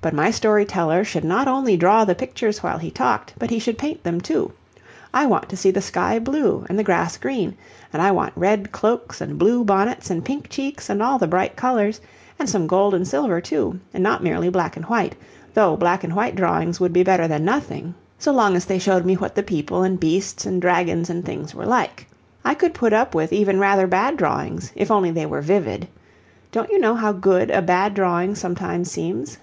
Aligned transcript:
But 0.00 0.14
my 0.14 0.32
story 0.32 0.64
teller 0.64 1.04
should 1.04 1.22
not 1.22 1.46
only 1.46 1.76
draw 1.76 2.04
the 2.04 2.16
pictures 2.16 2.60
while 2.60 2.76
he 2.78 2.90
talked, 2.90 3.34
but 3.38 3.50
he 3.50 3.60
should 3.60 3.78
paint 3.78 4.02
them 4.02 4.20
too. 4.20 4.50
I 5.14 5.26
want 5.26 5.48
to 5.50 5.56
see 5.56 5.70
the 5.70 5.80
sky 5.80 6.18
blue 6.18 6.66
and 6.68 6.76
the 6.76 6.82
grass 6.82 7.16
green, 7.16 7.54
and 7.92 8.02
I 8.02 8.10
want 8.10 8.32
red 8.34 8.72
cloaks 8.72 9.20
and 9.20 9.38
blue 9.38 9.62
bonnets 9.62 10.10
and 10.10 10.24
pink 10.24 10.48
cheeks 10.48 10.90
and 10.90 11.00
all 11.00 11.18
the 11.20 11.28
bright 11.28 11.54
colours, 11.54 12.00
and 12.36 12.48
some 12.50 12.66
gold 12.66 12.94
and 12.94 13.06
silver 13.06 13.40
too, 13.40 13.78
and 13.94 14.02
not 14.02 14.24
merely 14.24 14.48
black 14.48 14.76
and 14.76 14.84
white 14.86 15.14
though 15.54 15.76
black 15.76 16.02
and 16.02 16.16
white 16.16 16.34
drawings 16.34 16.80
would 16.80 16.92
be 16.92 17.04
better 17.04 17.28
than 17.28 17.44
nothing, 17.44 17.94
so 18.18 18.32
long 18.32 18.56
as 18.56 18.64
they 18.64 18.80
showed 18.80 19.04
me 19.04 19.14
what 19.14 19.36
the 19.36 19.42
people 19.44 19.84
and 19.84 20.00
beasts 20.00 20.44
and 20.44 20.60
dragons 20.60 21.10
and 21.10 21.24
things 21.24 21.54
were 21.54 21.64
like. 21.64 22.08
I 22.44 22.54
could 22.54 22.74
put 22.74 22.92
up 22.92 23.14
with 23.14 23.32
even 23.32 23.60
rather 23.60 23.86
bad 23.86 24.16
drawings 24.16 24.72
if 24.74 24.90
only 24.90 25.12
they 25.12 25.26
were 25.26 25.42
vivid. 25.42 25.86
Don't 26.50 26.70
you 26.70 26.80
know 26.80 26.96
how 26.96 27.12
good 27.12 27.52
a 27.52 27.62
bad 27.62 27.94
drawing 27.94 28.34
sometimes 28.34 28.90
seems? 28.90 29.38